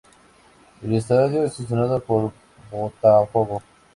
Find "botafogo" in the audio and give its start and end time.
2.71-3.61